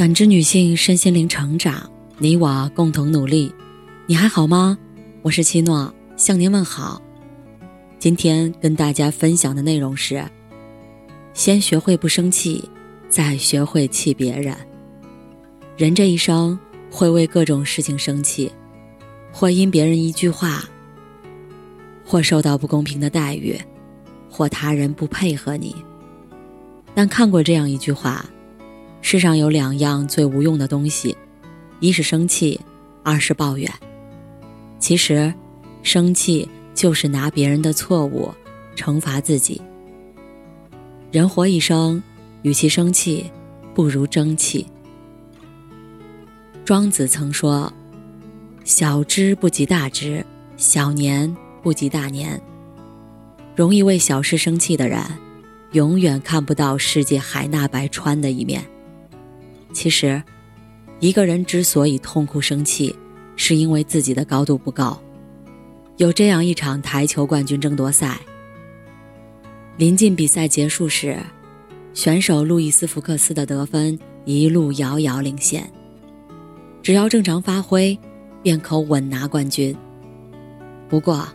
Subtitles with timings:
[0.00, 1.86] 感知女性身心灵成长，
[2.16, 3.54] 你我共同努力。
[4.06, 4.78] 你还好吗？
[5.20, 7.02] 我是七诺，向您问好。
[7.98, 10.24] 今天跟大家分享的内容是：
[11.34, 12.66] 先学会不生气，
[13.10, 14.56] 再学会气别人。
[15.76, 16.58] 人这一生
[16.90, 18.50] 会为各种事情生气，
[19.30, 20.64] 或因别人一句话，
[22.06, 23.54] 或受到不公平的待遇，
[24.30, 25.76] 或他人不配合你。
[26.94, 28.24] 但看过这样一句话。
[29.02, 31.16] 世上有两样最无用的东西，
[31.80, 32.60] 一是生气，
[33.02, 33.70] 二是抱怨。
[34.78, 35.32] 其实，
[35.82, 38.32] 生气就是拿别人的错误
[38.76, 39.60] 惩罚自己。
[41.10, 42.02] 人活一生，
[42.42, 43.30] 与其生气，
[43.74, 44.66] 不如争气。
[46.64, 47.72] 庄子曾说
[48.64, 50.24] ：“小知不及大知，
[50.56, 52.40] 小年不及大年。”
[53.56, 55.02] 容易为小事生气的人，
[55.72, 58.64] 永远看不到世界海纳百川的一面。
[59.72, 60.22] 其实，
[60.98, 62.94] 一个人之所以痛哭生气，
[63.36, 65.00] 是因为自己的高度不高。
[65.96, 68.18] 有这样一场台球冠军争夺赛，
[69.76, 71.16] 临近比赛结束时，
[71.92, 75.70] 选手路易斯·福克斯的得分一路遥遥领先。
[76.82, 77.98] 只要正常发挥，
[78.42, 79.76] 便可稳拿冠军。
[80.88, 81.28] 不过，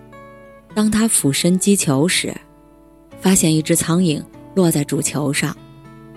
[0.73, 2.35] 当他俯身击球时，
[3.21, 4.21] 发现一只苍蝇
[4.55, 5.55] 落在主球上，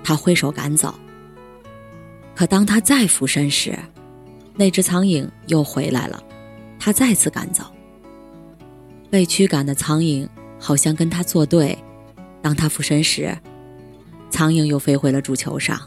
[0.03, 0.94] 他挥手赶走。
[2.39, 3.77] 可当他再俯身时，
[4.55, 6.22] 那只苍蝇又回来了，
[6.78, 7.64] 他再次赶走。
[9.11, 10.25] 被驱赶的苍蝇
[10.56, 11.77] 好像跟他作对，
[12.41, 13.36] 当他俯身时，
[14.31, 15.81] 苍蝇又飞回了主球上。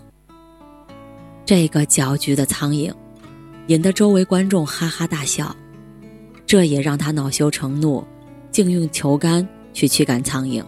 [1.45, 2.93] 这个搅局的苍蝇，
[3.67, 5.55] 引得周围观众哈哈大笑，
[6.45, 8.05] 这也让他恼羞成怒，
[8.51, 10.61] 竟用球杆去驱赶苍蝇，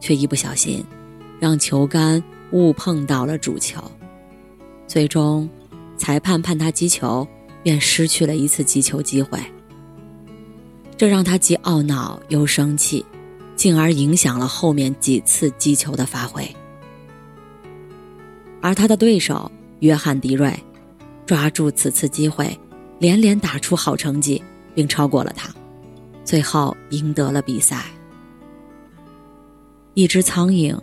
[0.00, 0.84] 却一不小心，
[1.40, 3.82] 让球杆误碰到了主球。
[4.92, 5.48] 最终，
[5.96, 7.26] 裁判判他击球，
[7.62, 9.38] 便失去了一次击球机会。
[10.98, 13.02] 这让他既懊恼又生气，
[13.56, 16.46] 进而影响了后面几次击球的发挥。
[18.60, 19.50] 而他的对手
[19.80, 20.54] 约翰·迪瑞，
[21.24, 22.54] 抓住此次机会，
[22.98, 24.44] 连连打出好成绩，
[24.74, 25.48] 并超过了他，
[26.22, 27.86] 最后赢得了比赛。
[29.94, 30.78] 一只苍蝇，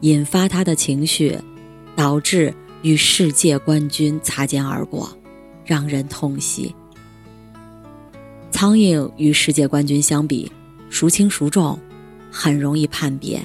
[0.00, 1.36] 引发他的情绪，
[1.94, 2.54] 导致。
[2.82, 5.14] 与世界冠军擦肩而过，
[5.64, 6.74] 让人痛惜。
[8.50, 10.50] 苍蝇与世界冠军相比，
[10.90, 11.78] 孰轻孰重，
[12.30, 13.38] 很容易判别；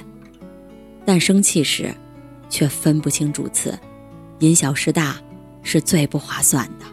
[1.04, 1.94] 但生气时，
[2.48, 3.78] 却分不清主次，
[4.38, 5.16] 因小失大，
[5.62, 6.86] 是最不划算的。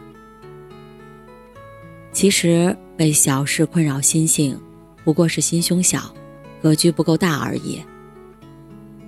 [2.12, 4.60] 其实，被小事困扰心性，
[5.04, 6.14] 不过是心胸小，
[6.62, 7.82] 格局不够大而已。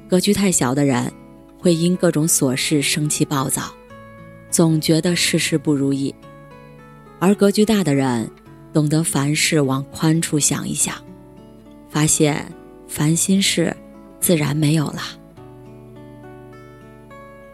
[0.07, 1.11] 格局太小的人。
[1.65, 3.73] 会因各种琐事生气暴躁，
[4.51, 6.13] 总觉得事事不如意；
[7.17, 8.29] 而格局大的人，
[8.71, 10.93] 懂得凡事往宽处想一想，
[11.89, 12.53] 发现
[12.87, 13.75] 烦心事
[14.19, 15.01] 自然没有了。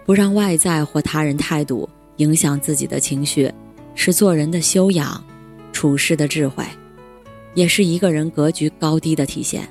[0.05, 3.49] 不让外在或他人态度影响自己的情绪，
[3.95, 5.23] 是做人的修养、
[5.71, 6.65] 处事的智慧，
[7.53, 9.65] 也是一个人格局高低的体现。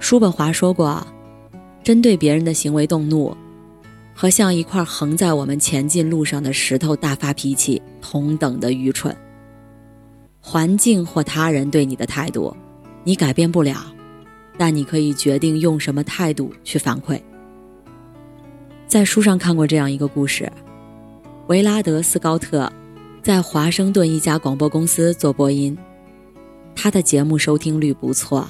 [0.00, 1.06] 叔本华说过。
[1.88, 3.34] 针对别人的行为动怒，
[4.14, 9.16] 和像一块横在我们前进路上的石头大发脾气同等的愚蠢。
[10.38, 12.54] 环境或他人对你的态度，
[13.04, 13.86] 你改变不了，
[14.58, 17.18] 但你可以决定用什么态度去反馈。
[18.86, 20.52] 在书上看过这样一个故事：
[21.46, 22.70] 维拉德斯高特
[23.22, 25.74] 在华盛顿一家广播公司做播音，
[26.76, 28.46] 他的节目收听率不错，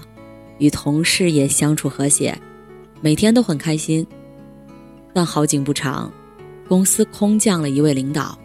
[0.59, 2.37] 与同事也相处和谐。
[3.01, 4.07] 每天都很开心，
[5.13, 6.13] 但好景不长，
[6.69, 8.39] 公司空降了一位领导。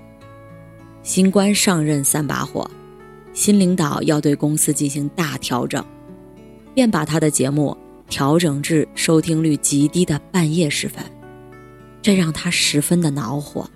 [1.01, 2.69] 新官上任三把火，
[3.33, 5.83] 新领导要对公司进行大调整，
[6.73, 7.75] 便把他的节目
[8.07, 11.03] 调整至收听率极低的半夜时分，
[12.01, 13.69] 这让他十分的恼火。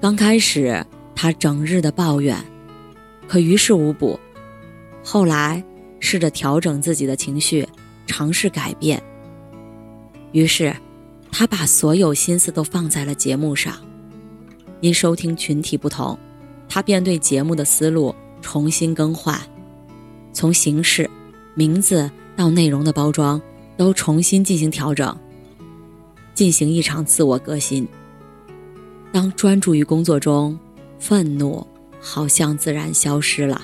[0.00, 0.84] 刚开始
[1.14, 2.36] 他整日的抱怨，
[3.28, 4.18] 可于事无补。
[5.04, 5.62] 后来
[6.00, 7.66] 试着调整自己的情绪，
[8.06, 9.02] 尝试改变。
[10.32, 10.74] 于是，
[11.30, 13.74] 他把所有心思都放在了节目上。
[14.80, 16.18] 因收听群体不同，
[16.68, 19.38] 他便对节目的思路重新更换，
[20.32, 21.08] 从形式、
[21.54, 23.40] 名字到内容的包装
[23.76, 25.16] 都重新进行调整，
[26.34, 27.86] 进行一场自我革新。
[29.12, 30.58] 当专注于工作中，
[30.98, 31.64] 愤怒
[32.00, 33.60] 好像自然消失了。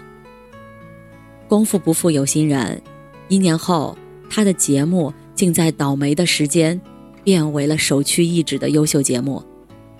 [1.48, 2.80] 功夫不负有心人，
[3.28, 3.96] 一年后，
[4.28, 5.12] 他的节目。
[5.38, 6.78] 竟在倒霉的时间
[7.22, 9.40] 变为了首屈一指的优秀节目，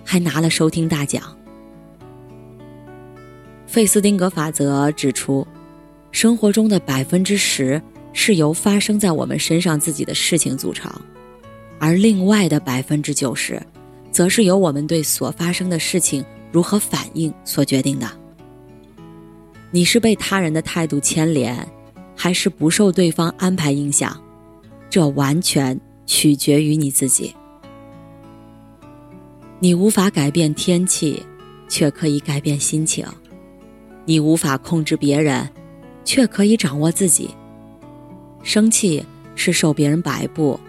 [0.03, 1.23] 还拿了收听大奖。
[3.65, 5.47] 费斯汀格法则指出，
[6.11, 7.81] 生活中的百分之十
[8.11, 10.91] 是由发生在我们身上自己的事情组成，
[11.79, 13.61] 而另外的百分之九十，
[14.11, 16.21] 则是由我们对所发生的事情
[16.51, 18.11] 如何反应所决定的。
[19.71, 21.65] 你是被他人的态度牵连，
[22.13, 24.21] 还是不受对方安排影响？
[24.89, 27.35] 这完全取决于你自己。
[29.59, 31.21] 你无法改变天气，
[31.67, 33.05] 却可以改变心情；
[34.05, 35.47] 你无法控制别人，
[36.03, 37.29] 却可以掌握自己。
[38.41, 39.05] 生气
[39.35, 40.59] 是受别人摆布，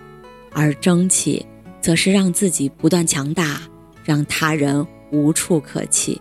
[0.52, 1.46] 而争气
[1.80, 3.62] 则是让自己不断强大，
[4.04, 6.20] 让他人无处可弃。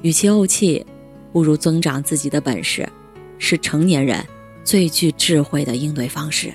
[0.00, 0.84] 与其怄气，
[1.30, 2.88] 不如增长自己的本事，
[3.38, 4.24] 是成年人。
[4.68, 6.52] 最具智慧的应对方式。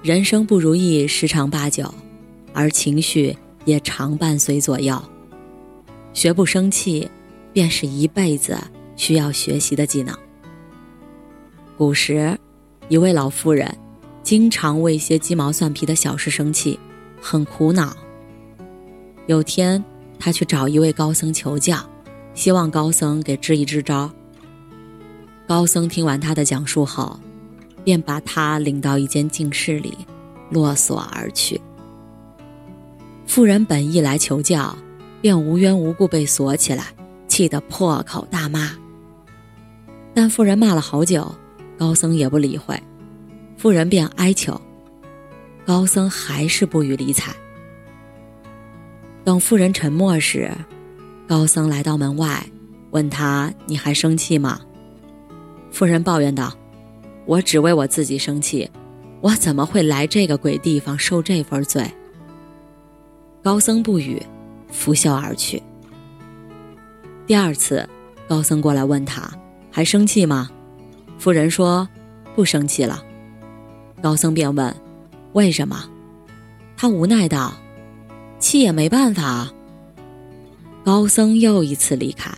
[0.00, 1.92] 人生不如意十常八九，
[2.52, 4.96] 而情绪也常伴随左右。
[6.12, 7.10] 学不生气，
[7.52, 8.56] 便是一辈子
[8.94, 10.16] 需要学习的技能。
[11.76, 12.38] 古时，
[12.88, 13.76] 一位老妇人，
[14.22, 16.78] 经常为些鸡毛蒜皮的小事生气，
[17.20, 17.96] 很苦恼。
[19.26, 19.84] 有天，
[20.16, 21.84] 她去找一位高僧求教，
[22.34, 24.08] 希望高僧给支一支招。
[25.46, 27.18] 高僧听完他的讲述后，
[27.84, 29.96] 便把他领到一间静室里，
[30.50, 31.60] 落锁而去。
[33.26, 34.76] 妇人本意来求教，
[35.20, 36.86] 便无缘无故被锁起来，
[37.28, 38.72] 气得破口大骂。
[40.12, 41.32] 但妇人骂了好久，
[41.78, 42.82] 高僧也不理会，
[43.56, 44.60] 妇人便哀求，
[45.64, 47.32] 高僧还是不予理睬。
[49.22, 50.50] 等妇人沉默时，
[51.28, 52.44] 高僧来到门外，
[52.90, 54.60] 问他：“你还生气吗？”
[55.76, 56.50] 妇人抱怨道
[57.26, 58.66] ：“我只为我自己生气，
[59.20, 61.86] 我怎么会来这个鬼地方受这份罪？”
[63.44, 64.22] 高僧不语，
[64.72, 65.62] 拂袖而去。
[67.26, 67.86] 第二次，
[68.26, 69.30] 高僧过来问他
[69.70, 70.48] ：“还生气吗？”
[71.20, 71.86] 妇人说
[72.34, 73.04] ：“不生气了。”
[74.00, 74.74] 高僧便问
[75.34, 75.84] ：“为什么？”
[76.74, 77.52] 他无奈道
[78.40, 79.52] ：“气也没办法。”
[80.82, 82.32] 高僧又一次离开。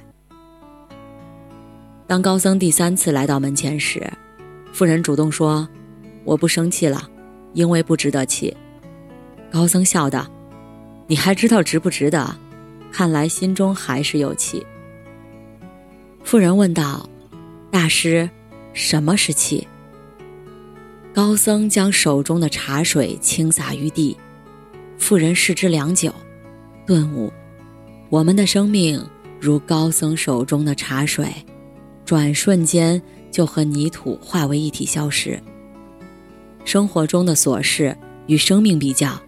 [2.08, 4.10] 当高僧第三次来到门前时，
[4.72, 5.68] 妇人主动说
[6.24, 7.06] ：“我不生气了，
[7.52, 8.56] 因为不值得气。”
[9.52, 10.26] 高僧笑道
[11.06, 12.34] ：“你还知道值不值得？
[12.90, 14.66] 看来心中还是有气。”
[16.24, 17.06] 妇人问道
[17.70, 18.28] ：“大师，
[18.72, 19.68] 什么是气？”
[21.12, 24.16] 高僧将手中的茶水倾洒于地，
[24.96, 26.10] 妇人视之良久，
[26.86, 27.30] 顿悟：
[28.08, 29.06] 我们的生命
[29.38, 31.28] 如高僧手中的茶水。
[32.08, 35.38] 转瞬间就和泥土化为一体消失。
[36.64, 37.94] 生活中的琐事
[38.28, 39.20] 与生命比较，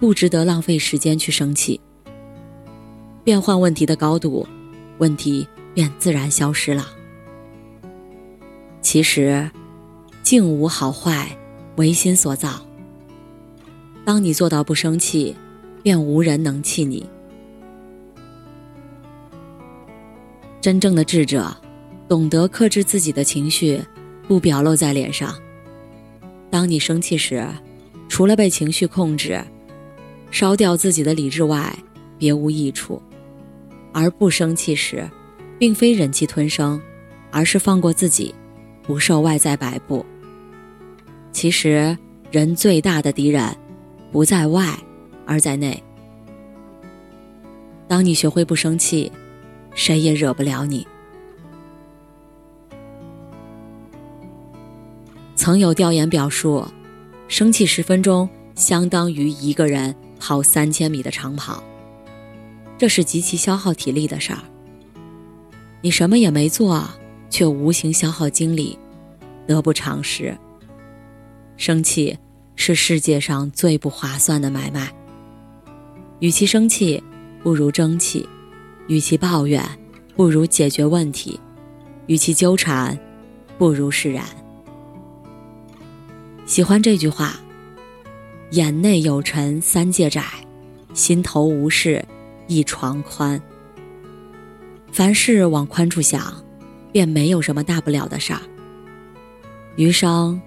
[0.00, 1.78] 不值得浪费时间去生气。
[3.22, 4.48] 变换问题的高度，
[4.96, 6.88] 问题便自然消失了。
[8.80, 9.50] 其实，
[10.22, 11.36] 境无好坏，
[11.76, 12.62] 唯心所造。
[14.06, 15.36] 当你做到不生气，
[15.82, 17.06] 便无人能气你。
[20.62, 21.54] 真正的智者。
[22.12, 23.80] 懂得克制自己的情绪，
[24.28, 25.34] 不表露在脸上。
[26.50, 27.42] 当你生气时，
[28.06, 29.42] 除了被情绪控制，
[30.30, 31.74] 烧掉自己的理智外，
[32.18, 33.00] 别无益处。
[33.94, 35.08] 而不生气时，
[35.58, 36.78] 并非忍气吞声，
[37.30, 38.34] 而是放过自己，
[38.82, 40.04] 不受外在摆布。
[41.32, 41.96] 其实，
[42.30, 43.42] 人最大的敌人，
[44.10, 44.78] 不在外，
[45.24, 45.82] 而在内。
[47.88, 49.10] 当你学会不生气，
[49.74, 50.86] 谁也惹不了你。
[55.42, 56.64] 曾有调研表述，
[57.26, 61.60] 生气十分钟相当于一个人跑三千米的长跑，
[62.78, 64.38] 这是极其消耗体力的事儿。
[65.80, 66.88] 你什么也没做，
[67.28, 68.78] 却无形消耗精力，
[69.44, 70.32] 得不偿失。
[71.56, 72.16] 生气
[72.54, 74.94] 是世界上最不划算的买卖。
[76.20, 77.02] 与其生气，
[77.42, 78.24] 不如争气；
[78.86, 79.60] 与其抱怨，
[80.14, 81.36] 不如解决问题；
[82.06, 82.96] 与其纠缠，
[83.58, 84.24] 不如释然。
[86.44, 87.36] 喜欢这句话
[88.50, 90.24] ：“眼内有尘三界窄，
[90.92, 92.04] 心头无事
[92.46, 93.40] 一床宽。”
[94.92, 96.34] 凡事往宽处想，
[96.92, 98.40] 便没有什么大不了的事儿。
[99.76, 100.38] 余生，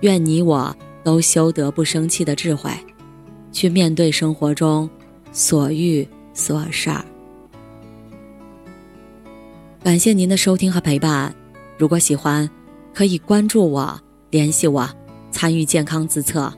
[0.00, 2.70] 愿你我都修得不生气的智慧，
[3.52, 4.88] 去面对生活中
[5.32, 7.04] 所遇所事儿。
[9.82, 11.34] 感谢您的收听和陪伴，
[11.76, 12.48] 如果喜欢，
[12.94, 14.88] 可以关注我，联系我。
[15.30, 16.52] 参与健康自测，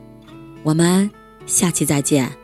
[0.63, 1.11] 我们
[1.47, 2.42] 下期再见。